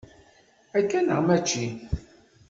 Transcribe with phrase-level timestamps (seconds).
[0.77, 1.67] Akka neɣ mačči?